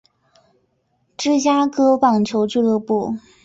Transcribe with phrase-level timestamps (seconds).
[1.15, 3.15] 芝加哥棒球俱乐部。